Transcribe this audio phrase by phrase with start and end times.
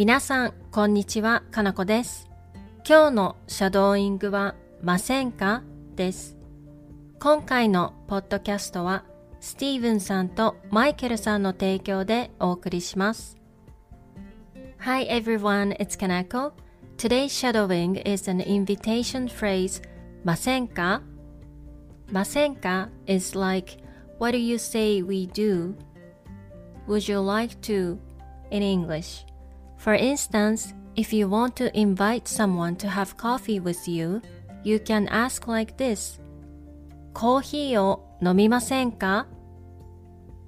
[0.00, 2.26] 皆さん、こんにちは、かなこです。
[2.88, 5.62] 今日のシャドーイングは、ませんか
[5.94, 6.38] です。
[7.20, 9.04] 今回のポッドキャストは、
[9.40, 13.36] スティーブンさんとマイケルさんの提供でお送りします。
[14.78, 16.52] Hi everyone, it's Kanako.
[16.96, 19.82] Today's shadowing is an invitation phrase,
[20.24, 21.02] ませんか
[22.10, 23.76] ませんか is like,
[24.18, 25.74] what do you say we do?
[26.88, 27.98] Would you like to?
[28.50, 29.24] in English.
[29.79, 34.21] For instance, if you want to invite someone to have coffee with you,
[34.63, 36.19] you can ask like this.
[37.13, 39.27] コーヒーを飲みませんか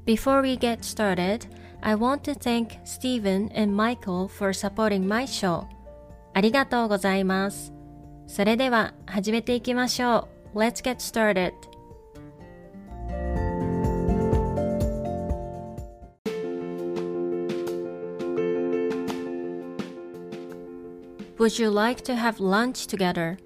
[0.05, 1.47] Before we get started,
[1.81, 5.65] I want to thank Stephen and Michael for supporting my show.
[6.33, 7.73] ありがとうございます。
[8.27, 10.59] それでは始めていきましょう。
[10.59, 11.53] Let's get started.
[21.42, 23.36] Would you like to have lunch together?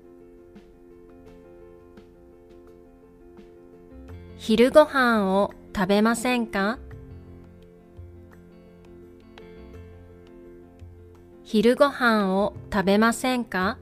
[4.36, 6.78] 昼ご飯を食べませんか
[11.42, 13.78] 昼ご飯を食べませんか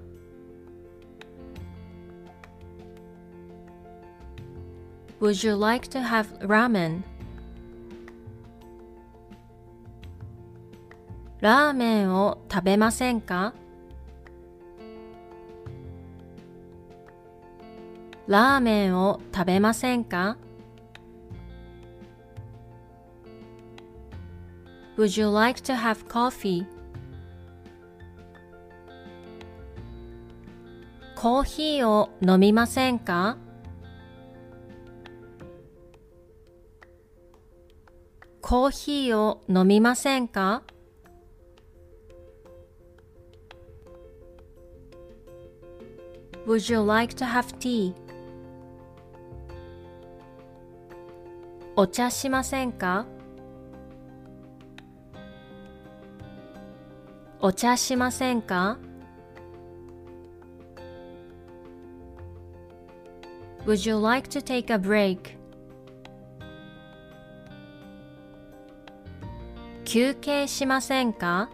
[5.21, 7.03] Would you like to have ramen?
[11.41, 13.55] ラーメンを食べませんか
[18.27, 20.39] ラーメンを食べませんか
[24.97, 26.65] Would you like to have coffee?
[31.17, 33.37] コーヒーを飲みませんか
[38.41, 40.63] コーヒーを飲みませんか
[46.47, 47.95] Would you like to have tea?
[51.77, 53.05] お茶しませんか？
[57.41, 58.79] お茶しませんか
[63.67, 65.37] ？Would you like to take a break?
[69.85, 71.51] 休憩しませんか？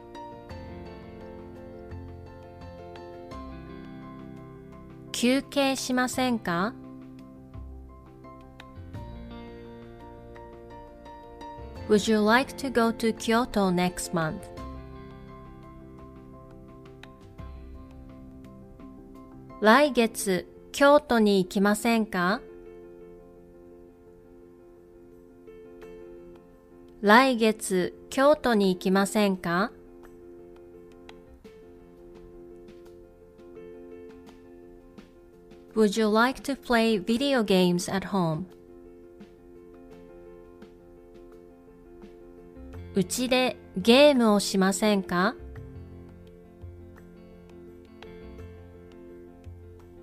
[5.13, 6.75] 休憩しませんか？
[11.91, 14.45] Would you like to go to Kyoto next month?
[19.61, 22.41] 来月京都に行きませんか
[27.01, 29.73] 来月京都に行きませんか
[35.75, 38.60] Would you like to play video games at home?
[43.01, 45.35] うちでゲームをしませんか？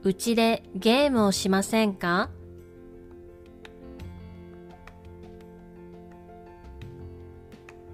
[0.01, 2.31] うちでゲームをしませんか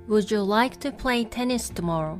[0.07, 2.17] ？Would you like to play tennis tomorrow?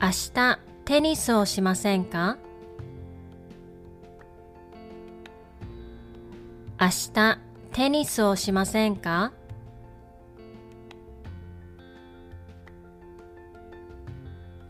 [0.00, 2.38] 明日テニスをしませんか？
[6.78, 7.45] 明日
[7.76, 9.34] テニスをしませんか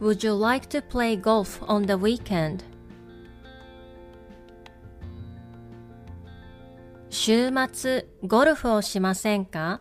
[0.00, 2.64] Would you like to play golf on the weekend?
[7.08, 9.80] 週末ゴルフをしませんか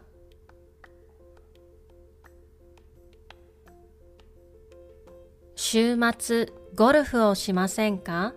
[5.56, 8.36] 週末ゴルフをしませんか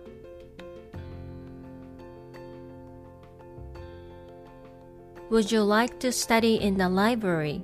[5.39, 7.61] Would you like to study in the library?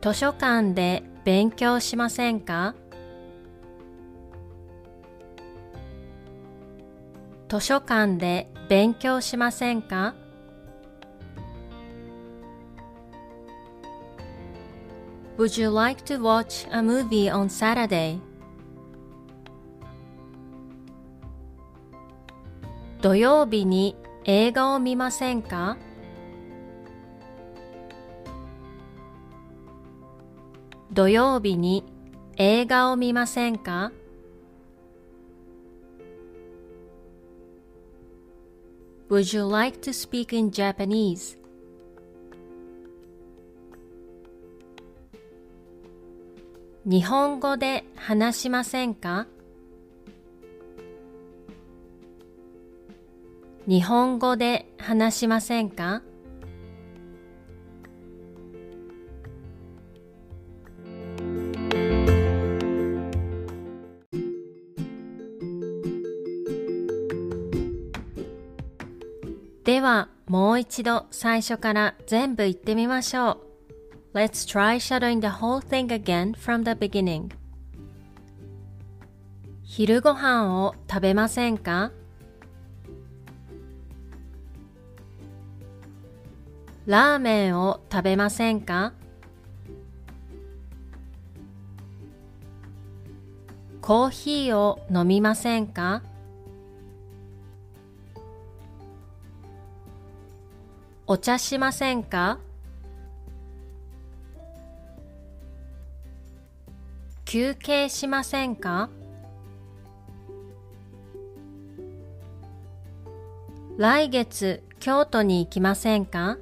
[0.00, 2.74] 図書館で勉強しませんか
[7.50, 10.14] 図書館で勉強しませんか
[15.36, 18.27] Would you like to watch a movie on Saturday?
[23.00, 25.78] 土曜日に映画を見ませんか？
[30.92, 31.84] 土曜日に
[32.38, 33.92] 映画を見ませんか
[39.08, 41.38] ？Would you like to speak in Japanese?
[46.84, 49.28] 日本語で話しませんか？
[53.68, 56.00] 日本語で話しませんか
[69.64, 74.18] ではもう一度最初から全部言ってみましょう。
[74.18, 77.28] Let's try shadowing the whole thing again from the beginning.
[79.62, 81.92] 昼ご飯を食べませんか
[86.88, 88.94] ラーメンを食べませんか？
[93.82, 96.02] コーヒーを飲みませんか？
[101.06, 102.38] お茶しませんか？
[107.26, 108.88] 休憩しませんか？
[113.76, 116.38] 来月京都に行きませんか？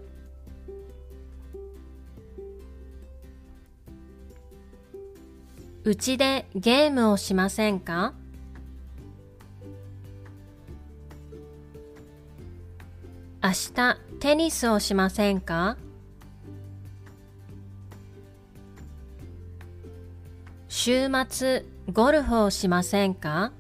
[5.87, 8.13] うちでゲームをしませんか？
[13.41, 15.77] 明日テニスをしませんか？
[20.67, 23.53] 週末ゴルフをしませんか？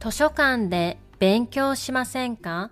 [0.00, 2.70] 図書館で勉強しませんか？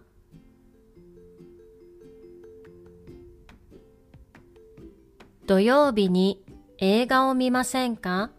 [5.47, 6.43] 土曜日に
[6.79, 8.31] 映画を見ませんか？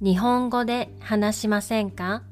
[0.00, 2.24] 日本語で話しませんか？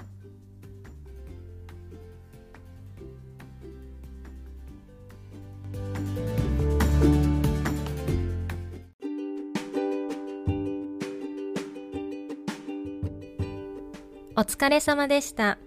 [14.35, 15.59] お疲れ様でした。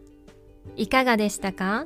[0.75, 1.85] いかがでしたか？